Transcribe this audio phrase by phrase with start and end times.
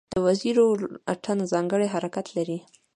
[0.13, 0.65] د وزیرو
[1.13, 2.57] اتن ځانګړی حرکت لري.